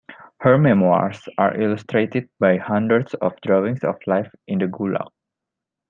Her 0.39 0.57
memoirs 0.57 1.29
are 1.37 1.55
illustrated 1.61 2.27
by 2.39 2.57
hundreds 2.57 3.13
of 3.13 3.39
drawings 3.41 3.83
of 3.83 3.97
life 4.07 4.31
in 4.47 4.57
the 4.57 4.65
Gulag. 4.65 5.11